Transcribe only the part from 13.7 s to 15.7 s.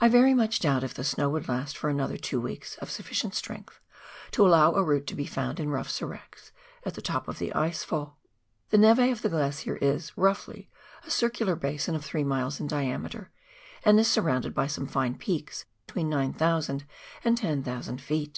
and is surrounded by some fine peaks